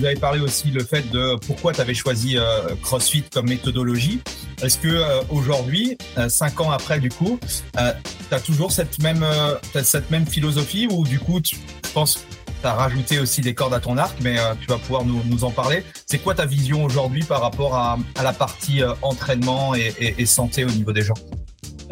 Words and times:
nous 0.00 0.06
avais 0.06 0.16
parlé 0.16 0.40
aussi 0.40 0.70
le 0.70 0.82
fait 0.82 1.10
de 1.10 1.36
pourquoi 1.46 1.72
tu 1.74 1.80
avais 1.80 1.94
choisi 1.94 2.36
CrossFit 2.82 3.24
comme 3.32 3.48
méthodologie. 3.48 4.20
Est-ce 4.62 4.78
que 4.78 5.02
aujourd'hui, 5.30 5.98
cinq 6.28 6.60
ans 6.60 6.70
après, 6.70 7.00
du 7.00 7.10
coup, 7.10 7.38
tu 7.74 8.34
as 8.34 8.40
toujours 8.40 8.72
cette 8.72 9.02
même, 9.02 9.24
cette 9.82 10.10
même 10.10 10.26
philosophie 10.26 10.88
ou 10.90 11.04
du 11.04 11.18
coup, 11.18 11.40
tu, 11.40 11.56
je 11.84 11.90
pense 11.92 12.24
tu 12.60 12.66
as 12.66 12.74
rajouté 12.74 13.18
aussi 13.18 13.40
des 13.40 13.54
cordes 13.54 13.74
à 13.74 13.80
ton 13.80 13.96
arc, 13.96 14.16
mais 14.22 14.36
tu 14.60 14.66
vas 14.66 14.78
pouvoir 14.78 15.04
nous, 15.04 15.22
nous 15.26 15.44
en 15.44 15.50
parler. 15.50 15.82
C'est 16.06 16.18
quoi 16.18 16.34
ta 16.34 16.46
vision 16.46 16.84
aujourd'hui 16.84 17.22
par 17.22 17.40
rapport 17.40 17.74
à, 17.74 17.98
la 18.22 18.32
partie 18.32 18.82
entraînement 19.02 19.74
et, 19.74 20.26
santé 20.26 20.64
au 20.64 20.70
niveau 20.70 20.92
des 20.92 21.02
gens? 21.02 21.14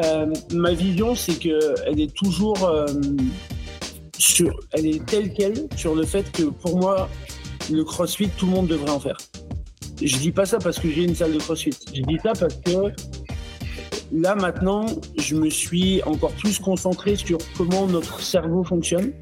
Euh, 0.02 0.26
Ma 0.52 0.72
vision, 0.72 1.14
c'est 1.14 1.34
qu'elle 1.34 2.00
est 2.00 2.14
toujours 2.14 2.64
euh, 2.64 2.86
sur, 4.18 4.58
elle 4.72 4.86
est 4.86 5.04
telle 5.06 5.32
quelle 5.32 5.66
sur 5.76 5.94
le 5.94 6.04
fait 6.04 6.30
que 6.30 6.44
pour 6.44 6.78
moi, 6.78 7.08
le 7.70 7.84
CrossFit, 7.84 8.28
tout 8.28 8.46
le 8.46 8.52
monde 8.52 8.66
devrait 8.68 8.90
en 8.90 9.00
faire. 9.00 9.16
Je 10.00 10.16
dis 10.18 10.32
pas 10.32 10.46
ça 10.46 10.58
parce 10.58 10.78
que 10.78 10.88
j'ai 10.90 11.04
une 11.04 11.14
salle 11.14 11.32
de 11.32 11.38
CrossFit. 11.38 11.76
Je 11.92 12.02
dis 12.02 12.18
ça 12.22 12.32
parce 12.38 12.54
que 12.54 12.92
là 14.12 14.34
maintenant, 14.34 14.86
je 15.18 15.34
me 15.34 15.50
suis 15.50 16.02
encore 16.04 16.32
plus 16.32 16.58
concentré 16.58 17.16
sur 17.16 17.38
comment 17.56 17.86
notre 17.86 18.20
cerveau 18.20 18.64
fonctionne. 18.64 19.12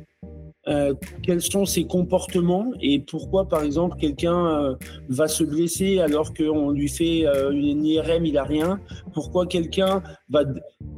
Euh, 0.68 0.94
quels 1.22 1.42
sont 1.42 1.64
ses 1.64 1.84
comportements 1.84 2.72
et 2.80 2.98
pourquoi, 2.98 3.48
par 3.48 3.62
exemple, 3.62 3.96
quelqu'un 4.00 4.46
euh, 4.46 4.74
va 5.08 5.28
se 5.28 5.44
blesser 5.44 6.00
alors 6.00 6.34
qu'on 6.34 6.70
lui 6.70 6.88
fait 6.88 7.24
euh, 7.24 7.52
une 7.52 7.84
IRM, 7.84 8.26
il 8.26 8.36
a 8.36 8.42
rien? 8.42 8.80
Pourquoi 9.14 9.46
quelqu'un 9.46 10.02
va, 10.28 10.42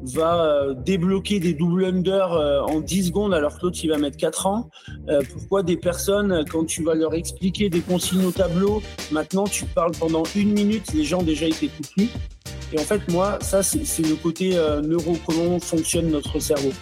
va 0.04 0.68
débloquer 0.74 1.38
des 1.38 1.52
double 1.52 1.84
under 1.84 2.64
en 2.66 2.80
10 2.80 3.08
secondes 3.08 3.34
alors 3.34 3.58
que 3.58 3.66
l'autre, 3.66 3.78
il 3.82 3.90
va 3.90 3.98
mettre 3.98 4.16
4 4.16 4.46
ans? 4.46 4.70
pourquoi 5.32 5.62
des 5.62 5.76
personnes, 5.76 6.44
quand 6.50 6.64
tu 6.64 6.82
vas 6.82 6.94
leur 6.94 7.14
expliquer 7.14 7.70
des 7.70 7.80
consignes 7.80 8.24
au 8.24 8.32
tableau, 8.32 8.82
maintenant 9.12 9.44
tu 9.44 9.64
parles 9.64 9.92
pendant 9.98 10.22
une 10.34 10.52
minute, 10.52 10.92
les 10.94 11.04
gens 11.04 11.22
déjà 11.22 11.46
t'écoutent 11.48 11.92
plus? 11.96 12.08
Et 12.72 12.78
en 12.78 12.82
fait, 12.82 13.00
moi, 13.10 13.38
ça, 13.40 13.62
c'est 13.62 14.06
le 14.06 14.14
côté 14.16 14.58
neuro, 14.82 15.16
comment 15.26 15.58
fonctionne 15.58 16.10
notre 16.10 16.38
cerveau. 16.38 16.72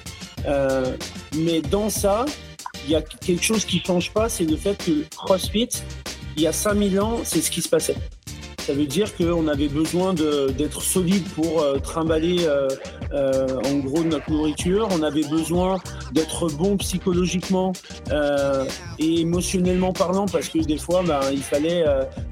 mais 1.37 1.61
dans 1.63 1.91
ça, 1.91 2.25
il 2.87 2.93
y 2.93 2.97
a 2.97 3.03
quelque 3.03 3.43
chose 3.43 3.65
qui 3.65 3.83
change 3.85 4.13
pas, 4.13 4.29
c'est 4.29 4.45
le 4.45 4.57
fait 4.57 4.77
que 4.79 5.05
CrossFit, 5.17 5.69
il 6.37 6.43
y 6.43 6.47
a 6.47 6.53
5000 6.53 7.01
ans, 7.01 7.21
c'est 7.25 7.41
ce 7.41 7.51
qui 7.51 7.61
se 7.61 7.69
passait. 7.69 7.97
Ça 8.67 8.75
veut 8.75 8.87
dire 8.87 9.17
qu'on 9.17 9.47
avait 9.47 9.69
besoin 9.69 10.13
d'être 10.13 10.83
solide 10.83 11.23
pour 11.37 11.63
euh, 11.63 11.79
trimballer 11.79 12.47
euh, 12.49 12.69
euh, 13.13 13.61
en 13.65 13.77
gros 13.77 14.03
notre 14.03 14.29
nourriture. 14.29 14.89
On 14.91 15.05
avait 15.05 15.23
besoin 15.23 15.79
d'être 16.11 16.49
bon 16.49 16.77
psychologiquement 16.77 17.73
et 18.99 19.21
émotionnellement 19.21 19.93
parlant 19.93 20.27
parce 20.27 20.49
que 20.49 20.59
des 20.59 20.79
fois, 20.79 21.05
ben, 21.05 21.21
il 21.31 21.45
fallait 21.45 21.85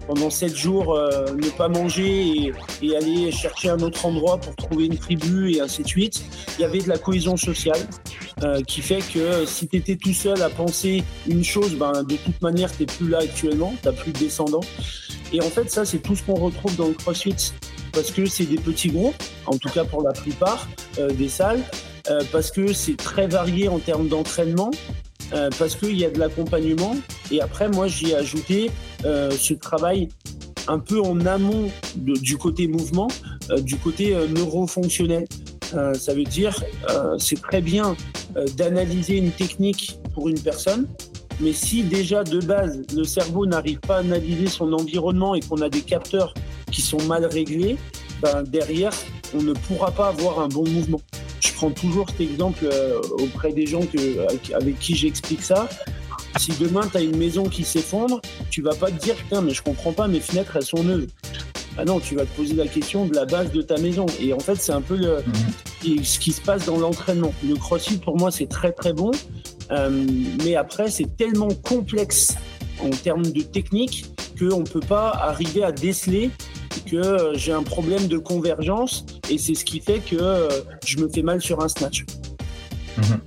pendant 0.08 0.28
sept 0.28 0.56
jours 0.56 0.96
ne 0.96 1.50
pas 1.50 1.68
manger 1.68 2.52
et, 2.82 2.96
aller 2.96 3.30
chercher 3.30 3.70
un 3.70 3.78
autre 3.78 4.04
endroit 4.04 4.38
pour 4.38 4.56
trouver 4.56 4.86
une 4.86 4.98
tribu 4.98 5.52
et 5.52 5.60
ainsi 5.60 5.84
de 5.84 5.88
suite. 5.88 6.24
Il 6.58 6.62
y 6.62 6.64
avait 6.64 6.80
de 6.80 6.88
la 6.88 6.98
cohésion 6.98 7.36
sociale 7.36 7.78
qui 8.66 8.80
fait 8.80 9.02
que 9.12 9.46
si 9.46 9.69
tu 9.69 9.76
étais 9.76 9.94
tout 9.94 10.12
seul 10.14 10.42
à 10.42 10.50
penser 10.50 11.04
une 11.28 11.44
chose, 11.44 11.76
ben, 11.76 12.02
de 12.02 12.16
toute 12.16 12.42
manière, 12.42 12.72
tu 12.72 12.82
n'es 12.82 12.86
plus 12.86 13.08
là 13.08 13.19
actuellement, 13.19 13.72
tu 13.80 13.88
n'as 13.88 13.94
plus 13.94 14.10
de 14.10 14.19
descendants. 14.19 14.64
Et 15.33 15.41
en 15.41 15.50
fait, 15.50 15.70
ça, 15.70 15.84
c'est 15.84 15.98
tout 15.98 16.14
ce 16.14 16.22
qu'on 16.22 16.34
retrouve 16.34 16.77
dans 16.77 16.89
le 16.89 16.94
CrossFit 16.94 17.53
parce 17.94 18.11
que 18.11 18.27
c'est 18.27 18.44
des 18.44 18.56
petits 18.56 18.89
groupes, 18.89 19.22
en 19.47 19.56
tout 19.56 19.69
cas 19.69 19.84
pour 19.84 20.03
la 20.03 20.12
plupart 20.12 20.69
euh, 20.98 21.11
des 21.11 21.28
salles, 21.28 21.62
euh, 22.11 22.22
parce 22.33 22.50
que 22.50 22.72
c'est 22.72 22.97
très 22.97 23.27
varié 23.27 23.69
en 23.69 23.78
termes 23.78 24.08
d'entraînement, 24.08 24.70
euh, 25.33 25.48
parce 25.58 25.77
qu'il 25.77 25.97
y 25.97 26.05
a 26.05 26.11
de 26.11 26.19
l'accompagnement. 26.19 26.97
Et 27.31 27.41
après, 27.41 27.69
moi, 27.69 27.86
j'y 27.86 28.11
ai 28.11 28.16
ajouté 28.16 28.70
ce 29.03 29.53
travail 29.53 30.08
un 30.66 30.78
peu 30.78 31.00
en 31.00 31.27
amont 31.27 31.70
du 31.97 32.38
côté 32.38 32.66
mouvement, 32.66 33.09
du 33.59 33.77
côté 33.77 34.16
neurofonctionnel. 34.31 35.27
ça 35.71 36.15
veut 36.15 36.25
dire, 36.25 36.62
c'est 37.19 37.41
très 37.41 37.60
bien 37.60 37.97
d'analyser 38.56 39.19
une 39.19 39.31
technique 39.31 39.98
pour 40.15 40.31
une 40.31 40.41
personne, 40.41 40.87
mais 41.41 41.53
si 41.53 41.83
déjà 41.83 42.25
de 42.25 42.41
base 42.41 42.83
le 42.95 43.05
cerveau 43.05 43.47
n'arrive 43.47 43.81
pas 43.81 43.97
à 43.97 44.00
analyser 44.00 44.47
son 44.47 44.72
environnement 44.72 45.34
et 45.34 45.41
qu'on 45.41 45.61
a 45.62 45.69
des 45.69 45.81
capteurs 45.81 46.34
qui 46.71 46.81
sont 46.81 47.03
mal 47.05 47.25
réglés, 47.25 47.77
ben 48.22 48.43
derrière 48.43 48.93
on 49.34 49.43
ne 49.43 49.53
pourra 49.53 49.91
pas 49.91 50.09
avoir 50.09 50.41
un 50.41 50.49
bon 50.49 50.69
mouvement. 50.69 51.00
Je 51.41 51.53
prends 51.53 51.71
toujours 51.71 52.09
cet 52.09 52.21
exemple 52.21 52.65
euh, 52.65 53.00
auprès 53.19 53.53
des 53.53 53.67
gens 53.67 53.83
que, 53.83 54.55
avec 54.55 54.78
qui 54.78 54.95
j'explique 54.95 55.43
ça. 55.43 55.69
Si 56.39 56.53
demain 56.59 56.83
tu 56.91 56.97
as 56.97 57.03
une 57.03 57.17
maison 57.17 57.45
qui 57.45 57.65
s'effondre, 57.65 58.21
tu 58.51 58.62
vas 58.62 58.75
pas 58.75 58.91
te 58.91 59.03
dire 59.03 59.15
putain 59.15 59.41
mais 59.41 59.53
je 59.53 59.62
comprends 59.62 59.93
pas 59.93 60.09
mes 60.09 60.21
fenêtres 60.21 60.56
elles 60.56 60.65
sont 60.65 60.83
neuves. 60.83 61.06
Ah 61.77 61.84
non, 61.84 61.99
tu 61.99 62.15
vas 62.15 62.25
te 62.25 62.37
poser 62.37 62.55
la 62.55 62.69
question 62.69 63.06
de 63.06 63.15
la 63.15 63.25
base 63.25 63.51
de 63.51 63.61
ta 63.61 63.77
maison. 63.78 64.06
Et 64.21 64.33
en 64.33 64.39
fait, 64.39 64.55
c'est 64.55 64.72
un 64.72 64.81
peu 64.81 64.97
le, 64.97 65.25
mhm. 65.27 66.05
ce 66.05 66.19
qui 66.21 66.31
se 66.31 66.41
passe 66.41 66.66
dans 66.66 66.78
l'entraînement. 66.78 67.33
Le 67.45 67.56
crossfit, 67.56 67.99
pour 67.99 68.16
moi, 68.16 68.31
c'est 68.31 68.47
très 68.47 68.71
très 68.71 68.93
bon. 68.93 69.11
Euh, 69.74 70.06
mais 70.44 70.56
après, 70.56 70.90
c'est 70.90 71.16
tellement 71.16 71.48
complexe 71.48 72.34
en 72.82 72.90
termes 72.90 73.26
de 73.26 73.42
technique 73.42 74.06
qu'on 74.38 74.60
ne 74.60 74.66
peut 74.66 74.80
pas 74.80 75.10
arriver 75.10 75.64
à 75.64 75.72
déceler 75.72 76.30
que 76.86 76.96
euh, 76.96 77.34
j'ai 77.36 77.52
un 77.52 77.62
problème 77.62 78.08
de 78.08 78.18
convergence 78.18 79.06
et 79.30 79.38
c'est 79.38 79.54
ce 79.54 79.64
qui 79.64 79.80
fait 79.80 80.00
que 80.00 80.16
euh, 80.16 80.48
je 80.84 80.98
me 80.98 81.08
fais 81.08 81.22
mal 81.22 81.40
sur 81.40 81.62
un 81.62 81.68
snatch. 81.68 82.04
Mhm. 82.98 83.20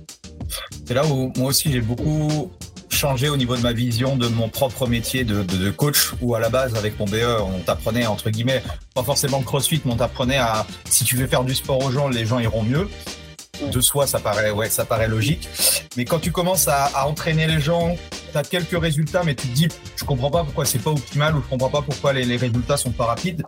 C'est 0.86 0.94
là 0.94 1.04
où 1.06 1.32
moi 1.36 1.48
aussi 1.48 1.70
j'ai 1.70 1.80
beaucoup 1.80 2.50
changé 2.88 3.28
au 3.28 3.36
niveau 3.36 3.56
de 3.56 3.62
ma 3.62 3.72
vision 3.72 4.16
de 4.16 4.26
mon 4.28 4.48
propre 4.48 4.86
métier 4.86 5.24
de, 5.24 5.70
coach 5.70 6.14
où 6.20 6.34
à 6.34 6.40
la 6.40 6.48
base 6.48 6.74
avec 6.74 6.98
mon 6.98 7.04
BE 7.04 7.22
on 7.40 7.60
t'apprenait 7.60 8.06
entre 8.06 8.30
guillemets 8.30 8.62
pas 8.94 9.04
forcément 9.04 9.40
crossfit 9.42 9.80
mais 9.84 9.92
on 9.92 9.96
t'apprenait 9.96 10.38
à 10.38 10.66
si 10.88 11.04
tu 11.04 11.16
veux 11.16 11.26
faire 11.26 11.44
du 11.44 11.54
sport 11.54 11.84
aux 11.84 11.92
gens 11.92 12.08
les 12.08 12.26
gens 12.26 12.40
iront 12.40 12.62
mieux 12.62 12.88
de 13.66 13.80
soi, 13.80 14.06
ça 14.06 14.18
paraît, 14.18 14.50
ouais, 14.50 14.68
ça 14.68 14.84
paraît 14.84 15.08
logique. 15.08 15.48
Mais 15.96 16.04
quand 16.04 16.18
tu 16.18 16.32
commences 16.32 16.68
à, 16.68 17.06
entraîner 17.06 17.46
les 17.46 17.60
gens, 17.60 17.96
tu 18.32 18.38
as 18.38 18.42
quelques 18.42 18.80
résultats, 18.80 19.22
mais 19.24 19.34
tu 19.34 19.48
te 19.48 19.54
dis, 19.54 19.68
je 19.96 20.04
comprends 20.04 20.30
pas 20.30 20.44
pourquoi 20.44 20.64
c'est 20.64 20.78
pas 20.78 20.90
optimal 20.90 21.36
ou 21.36 21.42
je 21.42 21.48
comprends 21.48 21.70
pas 21.70 21.82
pourquoi 21.82 22.12
les, 22.12 22.36
résultats 22.36 22.76
sont 22.76 22.90
pas 22.90 23.06
rapides, 23.06 23.44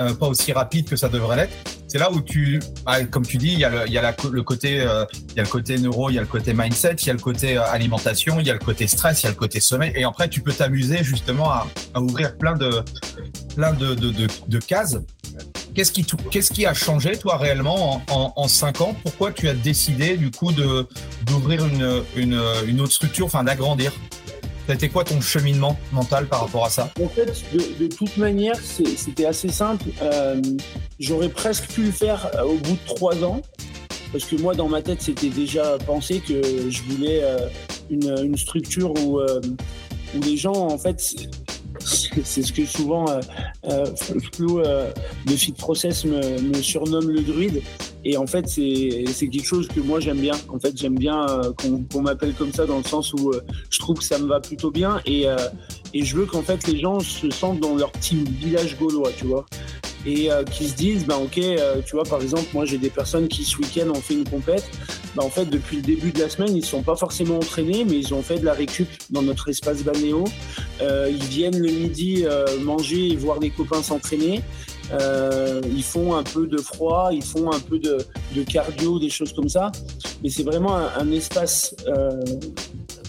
euh, 0.00 0.14
pas 0.14 0.26
aussi 0.26 0.52
rapides 0.52 0.88
que 0.88 0.96
ça 0.96 1.08
devrait 1.08 1.36
l'être. 1.36 1.54
C'est 1.86 1.98
là 1.98 2.10
où 2.10 2.20
tu, 2.20 2.60
bah, 2.84 3.04
comme 3.04 3.24
tu 3.24 3.36
dis, 3.36 3.52
il 3.52 3.58
y 3.58 3.64
a 3.64 3.70
le, 3.70 3.88
y 3.88 3.98
a 3.98 4.14
le 4.32 4.42
côté, 4.42 4.80
euh, 4.80 5.04
y 5.36 5.40
a 5.40 5.42
le 5.42 5.48
côté 5.48 5.78
neuro, 5.78 6.10
il 6.10 6.14
y 6.14 6.18
a 6.18 6.22
le 6.22 6.26
côté 6.26 6.52
mindset, 6.52 6.96
il 7.02 7.06
y 7.06 7.10
a 7.10 7.12
le 7.12 7.20
côté 7.20 7.56
euh, 7.56 7.62
alimentation, 7.70 8.40
il 8.40 8.46
y 8.46 8.50
a 8.50 8.54
le 8.54 8.58
côté 8.58 8.86
stress, 8.86 9.22
il 9.22 9.24
y 9.24 9.28
a 9.28 9.30
le 9.30 9.36
côté 9.36 9.60
sommeil, 9.60 9.92
et 9.94 10.04
après 10.04 10.28
tu 10.28 10.40
peux 10.40 10.52
t'amuser 10.52 11.04
justement 11.04 11.50
à, 11.50 11.66
ouvrir 11.96 12.36
plein 12.36 12.54
de, 12.54 12.82
plein 13.54 13.72
de, 13.72 13.94
de, 13.94 14.26
de 14.48 14.58
cases 14.58 14.98
Qu'est-ce 15.74 16.52
qui, 16.52 16.66
a 16.66 16.74
changé, 16.74 17.18
toi, 17.18 17.36
réellement, 17.36 18.00
en, 18.08 18.48
cinq 18.48 18.80
ans? 18.80 18.94
Pourquoi 19.02 19.32
tu 19.32 19.48
as 19.48 19.54
décidé, 19.54 20.16
du 20.16 20.30
coup, 20.30 20.52
d'ouvrir 21.26 21.66
une, 22.16 22.80
autre 22.80 22.92
structure, 22.92 23.26
enfin, 23.26 23.42
d'agrandir? 23.42 23.92
C'était 24.68 24.88
quoi 24.88 25.04
ton 25.04 25.20
cheminement 25.20 25.76
mental 25.92 26.26
par 26.26 26.42
rapport 26.42 26.64
à 26.64 26.70
ça? 26.70 26.90
En 27.02 27.08
fait, 27.08 27.26
de, 27.52 27.86
toute 27.88 28.16
manière, 28.16 28.56
c'était 28.56 29.26
assez 29.26 29.50
simple. 29.50 29.84
Euh, 30.00 30.40
j'aurais 30.98 31.28
presque 31.28 31.66
pu 31.66 31.82
le 31.82 31.90
faire 31.90 32.30
euh, 32.34 32.44
au 32.44 32.54
bout 32.54 32.72
de 32.72 32.86
trois 32.86 33.22
ans. 33.24 33.42
Parce 34.12 34.24
que 34.24 34.36
moi, 34.36 34.54
dans 34.54 34.68
ma 34.68 34.80
tête, 34.80 35.02
c'était 35.02 35.28
déjà 35.28 35.76
pensé 35.84 36.20
que 36.20 36.70
je 36.70 36.82
voulais 36.82 37.20
euh, 37.22 37.48
une, 37.90 38.36
structure 38.38 38.94
où 39.04 39.20
les 40.22 40.36
gens, 40.36 40.54
en 40.54 40.78
fait, 40.78 41.14
c'est 41.84 42.42
ce 42.42 42.52
que 42.52 42.64
souvent 42.64 43.08
euh, 43.08 43.20
euh, 43.70 43.86
Flo 44.32 44.60
euh, 44.60 44.90
de 45.26 45.32
Fit 45.32 45.52
Process 45.52 46.04
me, 46.04 46.40
me, 46.40 46.62
surnomme 46.62 47.10
le 47.10 47.20
druide. 47.20 47.62
Et 48.06 48.16
en 48.18 48.26
fait, 48.26 48.48
c'est 48.48 49.04
quelque 49.18 49.44
chose 49.44 49.68
que 49.68 49.80
moi 49.80 49.98
j'aime 50.00 50.20
bien. 50.20 50.34
En 50.48 50.58
fait, 50.58 50.76
j'aime 50.76 50.96
bien 50.98 51.26
euh, 51.26 51.52
qu'on 51.90 52.02
m'appelle 52.02 52.34
comme 52.34 52.52
ça 52.52 52.66
dans 52.66 52.78
le 52.78 52.84
sens 52.84 53.14
où 53.14 53.32
je 53.70 53.78
trouve 53.78 53.98
que 53.98 54.04
ça 54.04 54.18
me 54.18 54.26
va 54.26 54.40
plutôt 54.40 54.70
bien. 54.70 55.00
Et, 55.06 55.26
et 55.94 56.04
je 56.04 56.16
veux 56.16 56.26
qu'en 56.26 56.42
fait 56.42 56.66
les 56.66 56.78
gens 56.80 57.00
se 57.00 57.30
sentent 57.30 57.60
dans 57.60 57.76
leur 57.76 57.92
petit 57.92 58.16
village 58.24 58.76
gaulois, 58.78 59.10
tu 59.16 59.24
vois 59.26 59.46
et 60.06 60.30
euh, 60.30 60.44
qui 60.44 60.68
se 60.68 60.74
disent 60.74 61.06
bah 61.06 61.18
ok 61.18 61.38
euh, 61.38 61.80
tu 61.84 61.96
vois 61.96 62.04
par 62.04 62.20
exemple 62.20 62.46
moi 62.52 62.64
j'ai 62.64 62.78
des 62.78 62.90
personnes 62.90 63.28
qui 63.28 63.44
ce 63.44 63.56
week-end 63.58 63.88
ont 63.90 64.00
fait 64.00 64.14
une 64.14 64.28
compète 64.28 64.68
bah 65.14 65.22
en 65.24 65.30
fait 65.30 65.46
depuis 65.46 65.76
le 65.76 65.82
début 65.82 66.12
de 66.12 66.20
la 66.20 66.28
semaine 66.28 66.56
ils 66.56 66.64
sont 66.64 66.82
pas 66.82 66.96
forcément 66.96 67.36
entraînés 67.36 67.84
mais 67.84 67.96
ils 67.96 68.14
ont 68.14 68.22
fait 68.22 68.38
de 68.38 68.44
la 68.44 68.52
récup 68.52 68.88
dans 69.10 69.22
notre 69.22 69.48
espace 69.48 69.82
balnéo 69.82 70.24
euh, 70.80 71.08
ils 71.10 71.24
viennent 71.24 71.58
le 71.58 71.70
midi 71.70 72.24
manger 72.62 73.12
et 73.12 73.16
voir 73.16 73.38
les 73.38 73.50
copains 73.50 73.82
s'entraîner 73.82 74.42
ils 74.92 75.82
font 75.82 76.14
un 76.14 76.22
peu 76.22 76.46
de 76.46 76.58
froid 76.58 77.10
ils 77.12 77.24
font 77.24 77.52
un 77.52 77.60
peu 77.60 77.78
de, 77.78 77.98
de 78.34 78.42
cardio 78.42 78.98
des 78.98 79.10
choses 79.10 79.32
comme 79.32 79.48
ça 79.48 79.70
mais 80.22 80.30
c'est 80.30 80.42
vraiment 80.42 80.76
un, 80.76 80.90
un 80.98 81.10
espace 81.10 81.74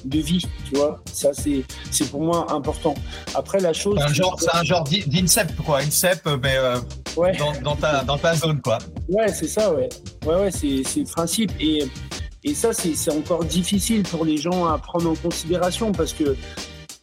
de 0.05 0.19
vie, 0.19 0.45
tu 0.69 0.75
vois. 0.75 1.01
Ça, 1.11 1.31
c'est, 1.33 1.63
pour 2.09 2.21
moi 2.21 2.51
important. 2.51 2.95
Après, 3.33 3.59
la 3.59 3.73
chose. 3.73 3.97
C'est 3.99 4.03
un 4.05 4.13
genre, 4.13 4.39
genre 4.63 4.83
d'INSEP, 4.83 5.55
quoi. 5.63 5.79
INSEP, 5.79 6.27
mais 6.41 6.55
euh, 6.57 6.77
dans, 7.63 7.75
ta, 7.75 8.03
dans 8.03 8.17
ta 8.17 8.35
zone, 8.35 8.61
quoi. 8.61 8.77
Ouais, 9.09 9.27
c'est 9.27 9.47
ça, 9.47 9.73
ouais. 9.73 9.89
Ouais, 10.25 10.35
ouais, 10.35 10.51
c'est, 10.51 10.67
le 10.67 11.05
principe. 11.05 11.51
Et, 11.59 11.83
et 12.43 12.53
ça, 12.53 12.73
c'est, 12.73 13.11
encore 13.11 13.43
difficile 13.45 14.03
pour 14.03 14.25
les 14.25 14.37
gens 14.37 14.65
à 14.65 14.77
prendre 14.77 15.09
en 15.09 15.15
considération 15.15 15.91
parce 15.91 16.13
que 16.13 16.35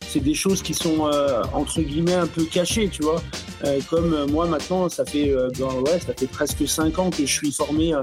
c'est 0.06 0.20
des 0.20 0.34
choses 0.34 0.62
qui 0.62 0.74
sont 0.74 1.10
entre 1.54 1.80
guillemets 1.80 2.14
un 2.14 2.26
peu 2.26 2.44
cachées, 2.44 2.88
tu 2.88 3.02
vois. 3.02 3.22
comme 3.88 4.30
moi 4.30 4.46
maintenant, 4.46 4.90
ça 4.90 5.06
fait 5.06 5.34
ben, 5.58 5.68
ouais, 5.86 5.98
ça 6.00 6.12
fait 6.12 6.26
presque 6.26 6.68
cinq 6.68 6.98
ans 6.98 7.08
que 7.08 7.24
je 7.24 7.32
suis 7.32 7.50
formé 7.50 7.94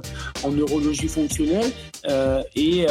en 0.44 0.51
neurologie 0.51 1.07
fonctionnelle 1.07 1.71
et 2.56 2.88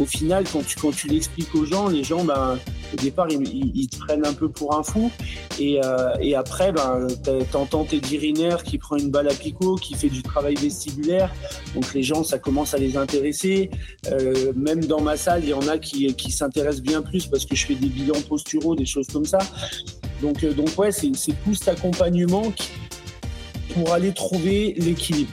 au 0.00 0.06
final, 0.06 0.44
quand 0.50 0.66
tu, 0.66 0.76
quand 0.76 0.92
tu 0.92 1.08
l'expliques 1.08 1.54
aux 1.54 1.66
gens, 1.66 1.88
les 1.88 2.02
gens, 2.02 2.24
ben, 2.24 2.58
au 2.92 2.96
départ, 2.96 3.28
ils, 3.30 3.88
te 3.88 3.98
prennent 3.98 4.26
un 4.26 4.32
peu 4.32 4.48
pour 4.48 4.76
un 4.76 4.82
fou. 4.82 5.10
Et, 5.58 5.80
euh, 5.84 6.38
après, 6.38 6.72
ben, 6.72 7.06
t'entends 7.50 7.84
tes 7.84 8.00
dirinaires 8.00 8.62
qui 8.62 8.78
prend 8.78 8.96
une 8.96 9.10
balle 9.10 9.28
à 9.28 9.34
picot, 9.34 9.76
qui 9.76 9.94
fait 9.94 10.08
du 10.08 10.22
travail 10.22 10.54
vestibulaire. 10.54 11.32
Donc 11.74 11.92
les 11.94 12.02
gens, 12.02 12.24
ça 12.24 12.38
commence 12.38 12.74
à 12.74 12.78
les 12.78 12.96
intéresser. 12.96 13.70
Euh, 14.10 14.52
même 14.56 14.84
dans 14.84 15.00
ma 15.00 15.16
salle, 15.16 15.42
il 15.44 15.50
y 15.50 15.54
en 15.54 15.66
a 15.68 15.78
qui, 15.78 16.14
s'intéressent 16.30 16.82
bien 16.82 17.02
plus 17.02 17.26
parce 17.26 17.44
que 17.44 17.54
je 17.54 17.66
fais 17.66 17.74
des 17.74 17.88
bilans 17.88 18.20
posturaux, 18.28 18.74
des 18.74 18.86
choses 18.86 19.08
comme 19.08 19.24
ça. 19.24 19.38
Donc, 20.22 20.44
euh, 20.44 20.52
donc 20.52 20.70
ouais, 20.78 20.92
c'est 20.92 21.10
tout 21.44 21.54
cet 21.54 21.68
accompagnement 21.68 22.52
pour 23.74 23.92
aller 23.92 24.12
trouver 24.12 24.74
l'équilibre. 24.78 25.30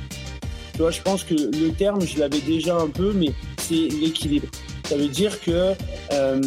Tu 0.74 0.84
je 0.92 1.02
pense 1.02 1.24
que 1.24 1.34
le 1.34 1.72
terme, 1.72 2.02
je 2.02 2.20
l'avais 2.20 2.42
déjà 2.42 2.78
un 2.78 2.88
peu, 2.88 3.12
mais 3.14 3.32
c'est 3.58 3.88
l'équilibre. 4.00 4.48
Ça 4.88 4.96
veut 4.96 5.08
dire 5.08 5.42
que 5.42 5.74
euh, 6.14 6.42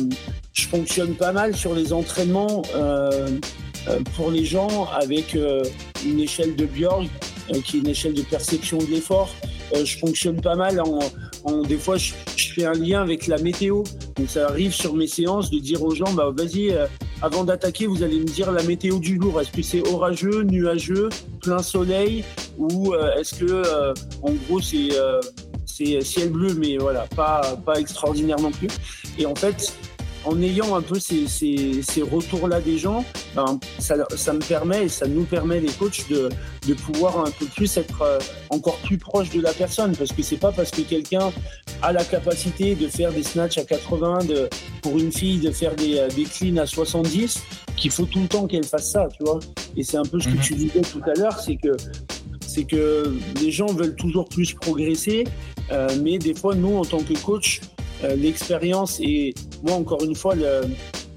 je 0.52 0.67
fonctionne 0.67 1.14
pas 1.14 1.32
mal 1.32 1.55
sur 1.56 1.75
les 1.75 1.93
entraînements 1.93 2.62
euh, 2.75 3.29
euh, 3.88 4.00
pour 4.17 4.31
les 4.31 4.44
gens 4.44 4.88
avec 4.93 5.37
une 6.05 6.20
échelle 6.20 6.56
de 6.56 6.67
Bjorg, 6.67 7.08
qui 7.64 7.79
est 7.79 7.81
une 7.81 7.88
échelle 7.88 8.14
de 8.14 8.23
perception 8.23 8.79
de 8.79 8.87
l'effort. 8.87 9.31
je 9.73 9.99
fonctionne 9.99 10.41
pas 10.41 10.55
mal 10.55 10.81
en, 10.81 11.62
des 11.62 11.79
fois 11.79 11.97
je, 11.97 12.12
fais 12.55 12.64
un 12.64 12.73
lien 12.73 13.00
avec 13.00 13.26
la 13.26 13.38
météo. 13.38 13.82
Donc 14.17 14.29
ça 14.29 14.49
arrive 14.49 14.73
sur 14.73 14.94
mes 14.94 15.06
séances 15.06 15.50
de 15.50 15.58
dire 15.58 15.82
aux 15.82 15.94
gens, 15.94 16.12
bah 16.12 16.31
vas-y, 16.37 16.76
avant 17.23 17.44
d'attaquer, 17.44 17.87
vous 17.87 18.02
allez 18.02 18.19
me 18.19 18.25
dire 18.25 18.50
la 18.50 18.62
météo 18.62 18.99
du 18.99 19.19
jour. 19.20 19.41
Est-ce 19.41 19.52
que 19.52 19.62
c'est 19.62 19.87
orageux, 19.88 20.43
nuageux, 20.43 21.08
plein 21.41 21.62
soleil, 21.62 22.25
ou 22.58 22.94
est-ce 23.19 23.35
que 23.37 23.62
en 24.23 24.32
gros 24.32 24.61
c'est 24.61 24.91
c'est 25.81 26.00
ciel 26.02 26.31
bleu, 26.31 26.55
mais 26.55 26.76
voilà, 26.76 27.06
pas, 27.17 27.56
pas 27.64 27.81
extraordinaire 27.81 28.38
non 28.38 28.50
plus. 28.50 28.69
Et 29.19 29.26
en 29.26 29.35
fait, 29.35 29.73
en 30.25 30.41
ayant 30.43 30.77
un 30.77 30.83
peu 30.83 30.99
ces, 30.99 31.27
ces, 31.27 32.03
retours-là 32.03 32.61
des 32.61 32.79
gens, 32.79 33.05
ben, 33.35 33.59
ça, 33.79 33.95
ça, 34.17 34.33
me 34.33 34.41
permet 34.41 34.85
et 34.85 34.89
ça 34.89 35.07
nous 35.07 35.25
permet, 35.25 35.61
les 35.61 35.73
coachs, 35.73 36.09
de, 36.09 36.29
de 36.67 36.75
pouvoir 36.75 37.21
un 37.21 37.31
peu 37.31 37.47
plus 37.47 37.77
être 37.77 38.03
euh, 38.03 38.19
encore 38.51 38.77
plus 38.79 38.99
proche 38.99 39.31
de 39.31 39.41
la 39.41 39.53
personne. 39.53 39.97
Parce 39.97 40.13
que 40.13 40.23
c'est 40.23 40.37
pas 40.37 40.53
parce 40.53 40.71
que 40.71 40.83
quelqu'un 40.83 41.31
a 41.83 41.93
la 41.93 42.05
capacité 42.05 42.75
de 42.75 42.89
faire 42.89 43.13
des 43.13 43.23
snatchs 43.23 43.59
à 43.59 43.65
80, 43.65 44.25
de, 44.25 44.49
pour 44.83 44.99
une 44.99 45.13
fille 45.13 45.39
de 45.39 45.51
faire 45.51 45.75
des, 45.75 45.99
euh, 45.99 46.09
des 46.09 46.25
cleans 46.25 46.59
à 46.59 46.67
70, 46.67 47.43
qu'il 47.77 47.91
faut 47.91 48.05
tout 48.05 48.21
le 48.21 48.29
temps 48.29 48.47
qu'elle 48.47 48.65
fasse 48.65 48.91
ça, 48.91 49.09
tu 49.17 49.25
vois. 49.25 49.41
Et 49.77 49.83
c'est 49.83 49.97
un 49.97 50.05
peu 50.05 50.21
ce 50.21 50.29
que 50.29 50.35
mhm. 50.35 50.41
tu 50.41 50.55
disais 50.55 50.83
tout 50.83 51.03
à 51.07 51.15
l'heure, 51.15 51.39
c'est 51.39 51.57
que 51.57 51.77
c'est 52.47 52.65
que 52.65 53.15
les 53.41 53.53
gens 53.53 53.67
veulent 53.67 53.95
toujours 53.95 54.29
plus 54.29 54.55
progresser, 54.55 55.25
euh, 55.71 55.89
mais 56.03 56.19
des 56.19 56.35
fois, 56.35 56.57
nous, 56.57 56.77
en 56.77 56.85
tant 56.85 56.99
que 56.99 57.17
coach, 57.23 57.61
euh, 58.05 58.17
l'expérience 58.17 58.99
et 59.00 59.35
moi, 59.62 59.76
encore 59.76 60.02
une 60.05 60.14
fois, 60.14 60.35
le, 60.35 60.62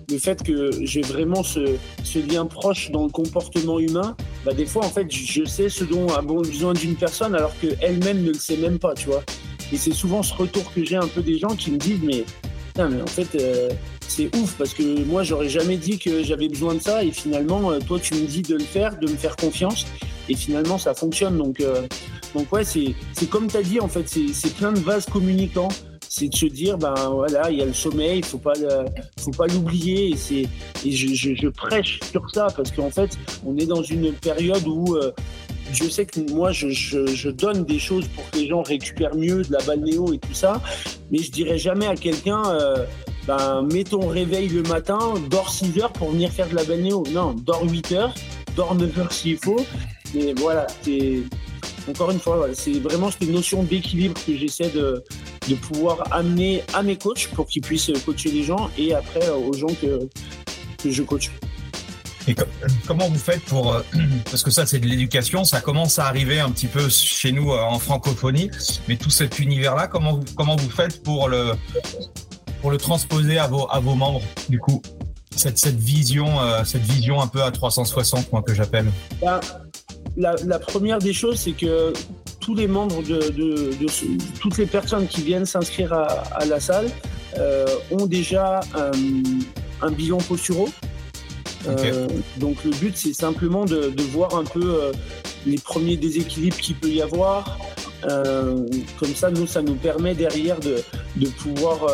le 0.09 0.17
fait 0.17 0.43
que 0.43 0.71
j'ai 0.81 1.01
vraiment 1.01 1.43
ce, 1.43 1.75
ce, 2.03 2.19
lien 2.19 2.45
proche 2.45 2.91
dans 2.91 3.03
le 3.03 3.09
comportement 3.09 3.79
humain, 3.79 4.15
bah, 4.45 4.53
des 4.53 4.65
fois, 4.65 4.85
en 4.85 4.89
fait, 4.89 5.09
je 5.11 5.45
sais 5.45 5.69
ce 5.69 5.83
dont 5.83 6.07
a 6.09 6.21
besoin 6.21 6.73
d'une 6.73 6.95
personne 6.95 7.35
alors 7.35 7.53
qu'elle-même 7.59 8.23
ne 8.23 8.31
le 8.31 8.39
sait 8.39 8.57
même 8.57 8.79
pas, 8.79 8.93
tu 8.93 9.07
vois. 9.07 9.23
Et 9.71 9.77
c'est 9.77 9.93
souvent 9.93 10.21
ce 10.21 10.33
retour 10.33 10.71
que 10.73 10.83
j'ai 10.83 10.97
un 10.97 11.07
peu 11.07 11.21
des 11.21 11.39
gens 11.39 11.55
qui 11.55 11.71
me 11.71 11.77
disent, 11.77 12.01
mais, 12.03 12.23
mais 12.77 13.01
en 13.01 13.07
fait, 13.07 13.35
euh, 13.35 13.69
c'est 14.07 14.35
ouf 14.35 14.55
parce 14.57 14.73
que 14.73 15.03
moi, 15.05 15.23
j'aurais 15.23 15.49
jamais 15.49 15.77
dit 15.77 15.97
que 15.97 16.23
j'avais 16.23 16.47
besoin 16.47 16.75
de 16.75 16.81
ça 16.81 17.03
et 17.03 17.11
finalement, 17.11 17.79
toi, 17.79 17.99
tu 17.99 18.13
me 18.15 18.27
dis 18.27 18.41
de 18.41 18.55
le 18.55 18.63
faire, 18.63 18.99
de 18.99 19.09
me 19.09 19.15
faire 19.15 19.35
confiance 19.35 19.85
et 20.29 20.35
finalement 20.35 20.77
ça 20.77 20.93
fonctionne. 20.93 21.37
Donc, 21.37 21.59
euh, 21.59 21.87
donc 22.35 22.51
ouais, 22.51 22.63
c'est, 22.63 22.93
comme 23.29 23.47
tu 23.47 23.57
as 23.57 23.63
dit, 23.63 23.79
en 23.79 23.87
fait, 23.87 24.07
c'est 24.07 24.55
plein 24.55 24.71
de 24.71 24.79
vases 24.79 25.05
communicants. 25.05 25.69
C'est 26.15 26.27
de 26.27 26.35
se 26.35 26.45
dire, 26.45 26.77
ben 26.77 26.93
voilà, 27.11 27.49
il 27.49 27.57
y 27.57 27.63
a 27.63 27.65
le 27.65 27.73
sommeil, 27.73 28.19
il 28.19 28.23
faut 28.23 28.37
pas, 28.37 28.53
faut 29.17 29.31
pas 29.31 29.47
l'oublier. 29.47 30.11
Et, 30.11 30.15
c'est, 30.15 30.47
et 30.85 30.91
je, 30.91 31.47
prêche 31.47 31.99
sur 32.11 32.29
ça 32.29 32.49
parce 32.55 32.69
qu'en 32.69 32.91
fait, 32.91 33.17
on 33.43 33.57
est 33.57 33.65
dans 33.65 33.81
une 33.81 34.13
période 34.13 34.61
où 34.67 34.95
euh, 34.95 35.11
je 35.71 35.85
sais 35.85 36.05
que 36.05 36.19
moi, 36.31 36.51
je, 36.51 37.29
donne 37.29 37.65
des 37.65 37.79
choses 37.79 38.07
pour 38.09 38.29
que 38.29 38.37
les 38.37 38.47
gens 38.47 38.61
récupèrent 38.61 39.15
mieux 39.15 39.41
de 39.41 39.51
la 39.51 39.63
balnéo 39.63 40.13
et 40.13 40.19
tout 40.19 40.35
ça, 40.35 40.61
mais 41.09 41.17
je 41.17 41.31
dirais 41.31 41.57
jamais 41.57 41.87
à 41.87 41.95
quelqu'un, 41.95 42.43
euh, 42.45 42.85
ben, 43.25 43.63
mets 43.73 43.83
ton 43.83 44.07
réveil 44.07 44.49
le 44.49 44.61
matin, 44.61 45.15
dors 45.31 45.51
6 45.51 45.79
heures 45.79 45.93
pour 45.93 46.11
venir 46.11 46.29
faire 46.29 46.47
de 46.47 46.53
la 46.53 46.63
balnéo. 46.63 47.03
Non, 47.11 47.33
dors 47.33 47.63
8 47.67 47.91
heures, 47.93 48.13
dors 48.55 48.75
9 48.75 48.99
heures 48.99 49.11
s'il 49.11 49.37
faut, 49.37 49.65
mais 50.13 50.35
voilà, 50.37 50.67
c'est 50.83 51.23
encore 51.89 52.11
une 52.11 52.19
fois, 52.19 52.47
c'est 52.53 52.79
vraiment 52.79 53.11
cette 53.11 53.29
notion 53.29 53.63
d'équilibre 53.63 54.19
que 54.25 54.35
j'essaie 54.35 54.69
de, 54.69 55.03
de, 55.47 55.55
pouvoir 55.55 56.03
amener 56.11 56.63
à 56.73 56.81
mes 56.83 56.97
coachs 56.97 57.27
pour 57.33 57.47
qu'ils 57.47 57.61
puissent 57.61 57.91
coacher 58.05 58.31
les 58.31 58.43
gens 58.43 58.69
et 58.77 58.93
après 58.93 59.27
euh, 59.27 59.35
aux 59.35 59.53
gens 59.53 59.73
que, 59.81 59.99
que 60.81 60.91
je 60.91 61.03
coach. 61.03 61.31
Et 62.27 62.35
comment 62.87 63.09
vous 63.09 63.19
faites 63.19 63.41
pour 63.43 63.73
euh, 63.73 63.81
parce 64.31 64.43
que 64.43 64.51
ça 64.51 64.65
c'est 64.65 64.79
de 64.79 64.87
l'éducation, 64.87 65.43
ça 65.43 65.59
commence 65.59 65.99
à 65.99 66.05
arriver 66.05 66.39
un 66.39 66.51
petit 66.51 66.67
peu 66.67 66.87
chez 66.89 67.31
nous 67.31 67.51
euh, 67.51 67.59
en 67.59 67.79
francophonie, 67.79 68.49
mais 68.87 68.95
tout 68.95 69.09
cet 69.09 69.39
univers-là, 69.39 69.87
comment 69.87 70.13
vous, 70.13 70.23
comment 70.35 70.55
vous 70.55 70.69
faites 70.69 71.03
pour 71.03 71.27
le 71.27 71.51
pour 72.61 72.71
le 72.71 72.77
transposer 72.77 73.39
à 73.39 73.47
vos 73.47 73.69
à 73.69 73.79
vos 73.79 73.95
membres 73.95 74.21
du 74.47 74.59
coup? 74.59 74.81
Cette, 75.35 75.57
cette 75.57 75.79
vision 75.79 76.27
cette 76.63 76.83
vision 76.83 77.19
un 77.19 77.25
peu 77.25 77.41
à 77.41 77.49
360 77.49 78.31
moi 78.31 78.43
que 78.43 78.53
j'appelle. 78.53 78.85
Ben, 79.19 79.39
la, 80.17 80.59
première 80.59 80.99
des 80.99 81.13
choses, 81.13 81.39
c'est 81.39 81.51
que 81.51 81.93
tous 82.39 82.55
les 82.55 82.67
membres 82.67 83.01
de, 83.03 83.33
toutes 84.39 84.57
les 84.57 84.65
personnes 84.65 85.07
qui 85.07 85.21
viennent 85.21 85.45
s'inscrire 85.45 85.93
à, 85.93 86.45
la 86.45 86.59
salle 86.59 86.89
euh, 87.37 87.65
ont 87.91 88.05
déjà 88.05 88.59
un, 89.81 89.91
bilan 89.91 90.17
posturaux. 90.17 90.69
Euh, 91.67 92.07
donc 92.37 92.63
le 92.65 92.71
but, 92.71 92.97
c'est 92.97 93.13
simplement 93.13 93.65
de, 93.65 93.93
voir 94.11 94.35
un 94.35 94.43
peu 94.43 94.61
euh, 94.61 94.91
les 95.45 95.57
premiers 95.57 95.97
déséquilibres 95.97 96.57
qu'il 96.57 96.75
peut 96.75 96.89
y 96.89 97.01
avoir. 97.01 97.57
comme 98.01 99.15
ça, 99.15 99.31
nous, 99.31 99.47
ça 99.47 99.61
nous 99.61 99.75
permet 99.75 100.13
derrière 100.13 100.59
de, 100.59 100.83
pouvoir 101.41 101.87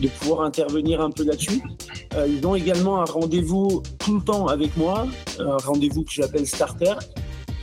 de 0.00 0.08
pouvoir 0.08 0.42
intervenir 0.42 1.00
un 1.00 1.10
peu 1.10 1.24
là-dessus. 1.24 1.60
ils 2.28 2.46
ont 2.46 2.54
également 2.54 3.02
un 3.02 3.04
rendez-vous 3.04 3.82
tout 3.98 4.16
le 4.18 4.22
temps 4.22 4.46
avec 4.46 4.76
moi, 4.76 5.06
un 5.38 5.56
rendez-vous 5.56 6.02
que 6.02 6.12
j'appelle 6.12 6.46
Starter, 6.46 6.94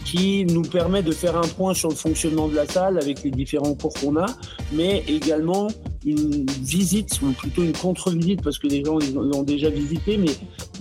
qui 0.10 0.44
nous 0.46 0.64
permet 0.64 1.04
de 1.04 1.12
faire 1.12 1.38
un 1.38 1.48
point 1.48 1.76
sur 1.76 1.90
le 1.90 1.96
fonctionnement 1.96 2.48
de 2.48 2.56
la 2.56 2.66
salle 2.66 2.98
avec 2.98 3.24
les 3.24 3.30
différents 3.30 3.76
cours 3.76 3.94
qu'on 3.94 4.18
a, 4.18 4.26
mais 4.74 5.04
également 5.08 5.68
une 6.04 6.48
visite, 6.62 7.22
ou 7.22 7.32
plutôt 7.32 7.62
une 7.62 7.74
contre-visite, 7.74 8.42
parce 8.42 8.58
que 8.58 8.68
les 8.68 8.84
gens 8.84 8.98
l'ont 9.14 9.44
déjà 9.44 9.70
visité, 9.70 10.18
mais 10.18 10.32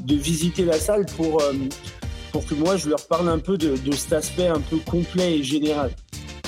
de 0.00 0.14
visiter 0.14 0.64
la 0.64 0.78
salle 0.78 1.04
pour, 1.16 1.42
euh, 1.42 1.52
pour 2.32 2.47
que 2.47 2.54
moi 2.54 2.78
je 2.78 2.88
leur 2.88 3.06
parle 3.06 3.28
un 3.28 3.38
peu 3.38 3.58
de, 3.58 3.76
cet 3.92 4.14
aspect 4.14 4.47
un 4.47 4.61
peu 4.61 4.78
complet 4.78 5.38
et 5.38 5.42
général. 5.42 5.90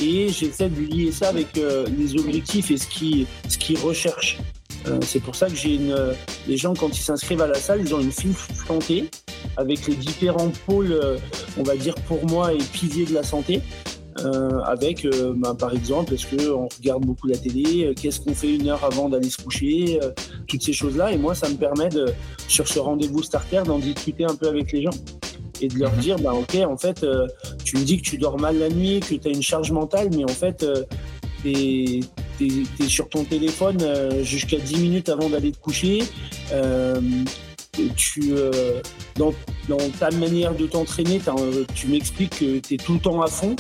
Et 0.01 0.31
j'essaie 0.31 0.71
de 0.71 0.81
lier 0.81 1.13
ça 1.13 1.29
avec 1.29 1.59
euh, 1.59 1.87
les 1.99 2.19
objectifs 2.19 2.71
et 2.71 2.79
ce 2.79 2.87
qu'ils 2.87 3.27
ce 3.47 3.59
qu'ils 3.59 3.79
recherchent. 3.79 4.39
Euh, 4.87 4.99
c'est 5.03 5.21
pour 5.21 5.35
ça 5.35 5.49
que 5.49 5.55
j'ai 5.55 5.75
une. 5.75 5.95
Les 6.49 6.57
gens, 6.57 6.73
quand 6.73 6.89
ils 6.89 7.03
s'inscrivent 7.03 7.43
à 7.43 7.47
la 7.47 7.57
salle, 7.57 7.83
ils 7.83 7.95
ont 7.95 8.01
une 8.01 8.13
fiche 8.13 8.49
santé 8.67 9.11
avec 9.57 9.87
les 9.87 9.95
différents 9.95 10.51
pôles, 10.67 10.93
euh, 10.93 11.19
on 11.59 11.63
va 11.63 11.77
dire 11.77 11.95
pour 12.07 12.25
moi, 12.27 12.53
et 12.53 12.59
piliers 12.59 13.07
de 13.07 13.15
la 13.15 13.23
santé. 13.23 13.61
Euh, 14.25 14.59
avec, 14.65 15.07
bah, 15.37 15.55
par 15.59 15.73
exemple, 15.73 16.13
est-ce 16.13 16.27
qu'on 16.27 16.69
regarde 16.79 17.07
beaucoup 17.07 17.27
la 17.27 17.39
télé 17.39 17.95
Qu'est-ce 17.95 18.21
qu'on 18.21 18.35
fait 18.35 18.55
une 18.55 18.69
heure 18.69 18.85
avant 18.85 19.09
d'aller 19.09 19.31
se 19.31 19.41
coucher 19.41 19.99
Toutes 20.47 20.63
ces 20.63 20.73
choses-là. 20.73 21.13
Et 21.13 21.17
moi, 21.17 21.35
ça 21.35 21.49
me 21.49 21.55
permet, 21.55 21.89
de, 21.89 22.07
sur 22.47 22.69
ce 22.69 22.81
rendez-vous 22.81 23.23
starter, 23.23 23.63
d'en 23.65 23.79
discuter 23.79 24.25
un 24.25 24.35
peu 24.35 24.49
avec 24.49 24.73
les 24.73 24.83
gens 24.83 24.91
et 25.63 25.69
de 25.69 25.79
leur 25.79 25.93
mhm. 25.95 26.01
dire, 26.01 26.19
bah, 26.19 26.35
ok, 26.35 26.57
en 26.67 26.77
fait, 26.77 27.07
tu 27.65 27.79
me 27.79 27.83
dis 27.83 27.99
que 27.99 28.03
tu 28.03 28.19
dors 28.19 28.39
mal 28.39 28.59
la 28.59 28.69
nuit, 28.69 29.01
que 29.01 29.15
tu 29.15 29.29
as 29.29 29.31
une 29.31 29.43
charge 29.43 29.71
mentale, 29.71 30.11
mais 30.15 30.25
en 30.25 30.35
fait, 30.35 30.67
tu 31.43 32.01
es, 32.41 32.89
sur 32.89 33.09
ton 33.09 33.25
téléphone 33.25 33.79
euh, 33.83 34.23
jusqu'à 34.23 34.59
10 34.59 34.81
minutes 34.81 35.09
avant 35.09 35.29
d'aller 35.29 35.53
te 35.53 35.59
coucher. 35.59 36.03
Euh, 37.81 37.89
tu, 37.97 38.33
euh, 38.33 38.81
dans, 39.17 39.33
ta 39.99 40.11
manière 40.11 40.55
de 40.55 40.67
t'entraîner, 40.67 41.21
tu 41.75 41.89
m'expliques 41.89 42.39
que 42.39 42.59
tu 42.59 42.75
es 42.75 42.77
tout 42.77 42.95
le 42.95 43.01
temps 43.01 43.23
à 43.23 43.29
fond. 43.29 43.57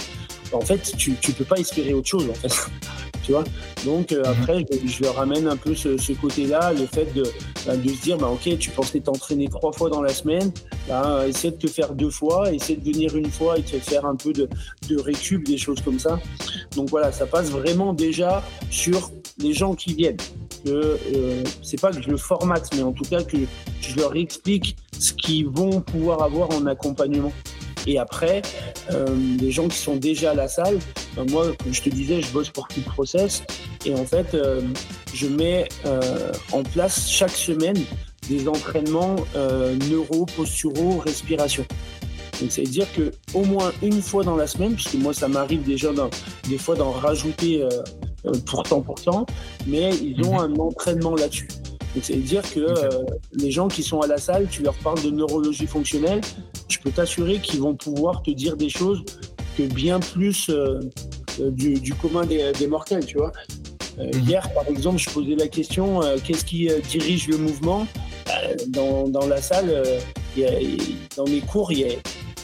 En 0.53 0.61
fait, 0.61 0.95
tu 0.97 1.11
ne 1.11 1.33
peux 1.33 1.45
pas 1.45 1.57
espérer 1.57 1.95
autre 1.95 2.09
chose. 2.09 2.29
En 2.29 2.35
fait. 2.35 2.53
tu 3.23 3.33
vois? 3.33 3.45
Donc 3.85 4.13
mhm. 4.13 4.23
après, 4.25 4.65
je, 4.85 5.03
leur 5.03 5.15
ramène 5.17 5.47
un 5.47 5.57
peu 5.57 5.75
ce, 5.75 6.13
côté-là, 6.13 6.73
le 6.73 6.87
fait 6.87 7.13
de, 7.15 7.23
bah, 7.67 7.77
de, 7.77 7.89
se 7.89 8.03
dire, 8.03 8.19
bah, 8.19 8.29
ok, 8.29 8.59
tu 8.59 8.71
pensais 8.71 9.01
t'entraîner 9.01 9.49
trois 9.49 9.73
fois 9.73 9.91
dans 9.91 10.03
la 10.03 10.13
semaine, 10.13 10.51
bah, 10.89 11.25
essaie 11.29 11.53
de 11.53 11.57
te 11.57 11.69
faire 11.69 11.95
deux 11.95 12.11
fois, 12.11 12.53
essaie 12.53 12.77
de 12.77 12.85
venir 12.85 13.17
une 13.17 13.31
fois 13.31 13.59
et 13.59 13.63
de 13.63 13.69
faire 13.69 14.05
un 14.07 14.17
peu 14.17 14.33
de, 14.33 14.49
de 14.89 14.99
récup, 14.99 15.45
des 15.47 15.59
choses 15.59 15.81
comme 15.83 15.99
ça. 15.99 16.19
Donc 16.75 16.91
voilà, 16.91 17.13
ça 17.13 17.27
passe 17.27 17.51
vraiment 17.51 17.93
déjà 17.93 18.43
sur 18.71 19.13
les 19.39 19.53
gens 19.53 19.75
qui 19.75 19.95
viennent. 19.95 20.17
Que 20.65 20.99
euh, 21.15 21.45
c'est 21.63 21.81
pas 21.81 21.91
que 21.91 22.03
je 22.03 22.11
le 22.11 22.17
formate, 22.17 22.71
mais 22.75 22.83
en 22.83 22.93
tout 22.93 23.05
cas 23.05 23.23
que 23.23 23.37
je 23.81 23.97
leur 23.97 24.15
explique 24.17 24.77
ce 24.99 25.13
qu'ils 25.13 25.49
vont 25.49 25.81
pouvoir 25.81 26.23
avoir 26.23 26.51
en 26.51 26.67
accompagnement. 26.67 27.33
Et 27.87 27.99
après, 27.99 28.43
euh, 28.91 29.07
les 29.41 29.51
gens 29.51 29.69
qui 29.69 29.79
sont 29.79 29.97
déjà 29.97 30.33
à 30.33 30.35
la 30.35 30.49
salle, 30.49 30.79
ben 31.17 31.25
moi, 31.31 31.47
comme 31.63 31.73
je 31.73 31.83
te 31.83 31.89
disais, 31.89 32.21
je 32.21 32.31
bosse 32.31 32.51
pour 32.51 32.69
Keep 32.69 32.85
Process. 32.85 33.43
Et 33.87 33.95
en 33.95 34.05
fait, 34.05 34.35
euh, 34.35 34.61
je 35.15 35.27
mets 35.27 35.67
en 36.53 36.63
place 36.63 37.09
chaque 37.09 37.31
semaine 37.31 37.79
des 38.29 38.47
entraînements 38.49 39.17
neuro, 39.89 40.27
posturaux, 40.37 40.99
respiration. 40.99 41.65
Donc, 42.41 42.53
c'est 42.53 42.63
à 42.63 42.71
dire 42.71 42.87
que 42.95 43.13
au 43.35 43.45
moins 43.45 43.73
une 43.83 44.03
fois 44.03 44.25
dans 44.25 44.37
la 44.37 44.47
semaine, 44.47 44.75
puisque 44.75 44.95
moi, 44.95 45.15
ça 45.15 45.29
m'arrive 45.29 45.63
déjà 45.63 45.91
des 46.49 46.59
fois 46.59 46.77
d'en 46.77 46.91
rajouter 46.91 47.67
pourtant, 48.47 48.81
pourtant, 48.81 49.27
mais 49.67 49.91
ils 49.97 50.23
ont 50.25 50.35
mhm. 50.35 50.55
un 50.55 50.61
entraînement 50.61 51.15
là-dessus. 51.15 51.49
Donc, 51.95 52.05
c'est 52.05 52.15
à 52.15 52.17
dire 52.17 52.43
que 52.53 52.75
les 53.33 53.51
gens 53.51 53.69
qui 53.69 53.83
sont 53.83 54.01
à 54.01 54.07
la 54.07 54.19
salle, 54.19 54.47
tu 54.49 54.63
leur 54.63 54.75
parles 54.75 55.03
de 55.03 55.11
neurologie 55.11 55.67
fonctionnelle, 55.67 56.21
je 56.69 56.79
peux 56.79 56.91
t'assurer 56.91 57.39
qu'ils 57.39 57.61
vont 57.61 57.75
pouvoir 57.75 58.23
te 58.23 58.31
dire 58.31 58.57
des 58.57 58.69
choses 58.69 59.03
que 59.57 59.63
bien 59.63 60.01
plus 60.01 60.49
euh, 60.49 60.81
euh, 61.41 61.51
du, 61.51 61.95
commun 61.95 62.25
des, 62.25 62.67
mortels, 62.67 63.05
tu 63.05 63.19
vois. 63.19 63.33
Euh, 63.99 64.05
mhm. 64.05 64.29
Hier, 64.29 64.55
par 64.55 64.69
exemple, 64.69 64.99
je 64.99 65.11
posais 65.11 65.35
la 65.35 65.49
question 65.49 66.01
qu'est-ce 66.25 66.45
qui 66.45 66.69
dirige 66.89 67.29
le 67.29 67.39
mouvement? 67.39 67.87
Dans, 68.69 69.09
dans, 69.09 69.27
la 69.27 69.43
salle 69.43 69.83
Dans 71.17 71.25
mes 71.25 71.41
cours, 71.41 71.73
il 71.73 71.81
y 71.81 71.85
a, 71.85 71.89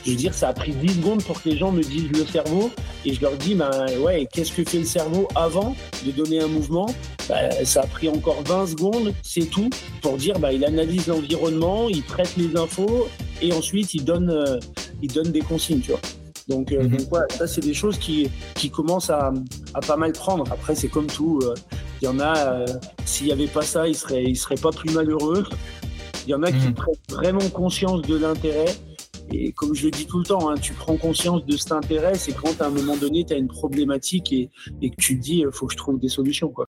je 0.06 0.12
veux 0.12 0.16
dire, 0.16 0.34
ça 0.34 0.50
a 0.50 0.52
pris 0.52 0.70
10 0.70 0.94
secondes 0.94 1.24
pour 1.24 1.42
que 1.42 1.48
les 1.48 1.56
gens 1.56 1.72
me 1.72 1.82
disent 1.82 2.10
le 2.12 2.24
cerveau. 2.24 2.70
Et 3.04 3.12
je 3.12 3.20
leur 3.20 3.32
dis, 3.32 3.56
ben 3.56 3.70
ouais, 4.00 4.28
qu'est-ce 4.32 4.52
que 4.52 4.62
fait 4.62 4.78
le 4.78 4.84
cerveau 4.84 5.26
avant 5.34 5.74
de 6.04 6.12
donner 6.12 6.40
un 6.40 6.46
mouvement? 6.46 6.86
Ben, 7.28 7.50
Ça 7.64 7.80
a 7.80 7.86
pris 7.86 8.08
encore 8.08 8.40
20 8.44 8.68
secondes, 8.68 9.12
c'est 9.24 9.50
tout, 9.50 9.68
pour 10.02 10.16
dire, 10.16 10.38
ben, 10.38 10.52
il 10.52 10.64
analyse 10.64 11.08
l'environnement, 11.08 11.88
il 11.88 12.04
traite 12.04 12.36
les 12.36 12.56
infos, 12.56 13.08
et 13.42 13.52
ensuite 13.52 13.94
il 13.94 14.04
donne, 14.04 14.30
euh, 14.30 14.60
il 15.02 15.12
donne 15.12 15.32
des 15.32 15.40
consignes, 15.40 15.80
tu 15.80 15.90
vois. 15.90 16.00
Donc, 16.48 16.70
euh, 16.70 16.84
mhm. 16.84 16.98
ça 17.30 17.48
c'est 17.48 17.60
des 17.60 17.74
choses 17.74 17.98
qui, 17.98 18.30
qui 18.54 18.70
commencent 18.70 19.10
à, 19.10 19.32
à, 19.74 19.80
pas 19.80 19.96
mal 19.96 20.12
prendre. 20.12 20.44
Après, 20.52 20.76
c'est 20.76 20.86
comme 20.86 21.08
tout. 21.08 21.40
Euh, 21.42 21.54
il 22.00 22.04
y 22.04 22.08
en 22.08 22.20
a, 22.20 22.64
s'il 23.04 23.26
n'y 23.26 23.32
avait 23.32 23.48
pas 23.48 23.62
ça, 23.62 23.88
ils 23.88 23.96
seraient, 23.96 24.22
ils 24.22 24.36
seraient 24.36 24.54
pas 24.54 24.70
plus 24.70 24.90
malheureux. 24.90 25.44
Il 26.28 26.30
y 26.30 26.34
en 26.34 26.44
a 26.44 26.52
qui 26.52 26.58
mhm. 26.58 26.74
prennent 26.74 26.94
vraiment 27.08 27.48
conscience 27.52 28.02
de 28.02 28.16
l'intérêt. 28.16 28.76
Et 29.32 29.52
comme 29.52 29.74
je 29.74 29.84
le 29.84 29.90
dis 29.90 30.06
tout 30.06 30.18
le 30.18 30.24
temps, 30.24 30.50
hein, 30.50 30.54
tu 30.56 30.72
prends 30.72 30.96
conscience 30.96 31.44
de 31.44 31.56
cet 31.56 31.72
intérêt, 31.72 32.14
c'est 32.14 32.32
quand 32.32 32.60
à 32.60 32.66
un 32.66 32.70
moment 32.70 32.96
donné, 32.96 33.24
tu 33.24 33.34
une 33.34 33.48
problématique 33.48 34.32
et, 34.32 34.50
et, 34.82 34.90
que 34.90 34.96
tu 34.96 35.16
dis, 35.16 35.38
il 35.38 35.48
faut 35.52 35.66
que 35.66 35.72
je 35.72 35.78
trouve 35.78 35.98
des 35.98 36.08
solutions. 36.08 36.48
Quoi. 36.48 36.64